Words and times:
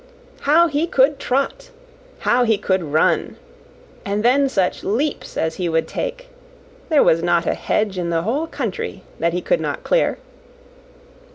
How 0.49 0.67
he 0.67 0.87
could 0.87 1.19
trot! 1.19 1.69
how 2.21 2.43
he 2.43 2.57
could 2.57 2.81
run! 2.81 3.37
and 4.03 4.25
then 4.25 4.49
such 4.49 4.83
leaps 4.83 5.37
as 5.37 5.57
he 5.57 5.69
would 5.69 5.87
take 5.87 6.29
there 6.89 7.03
was 7.03 7.21
not 7.21 7.45
a 7.45 7.53
hedge 7.53 7.99
in 7.99 8.09
the 8.09 8.23
whole 8.23 8.47
country 8.47 9.03
that 9.19 9.33
he 9.33 9.43
could 9.43 9.61
not 9.61 9.83
clear. 9.83 10.17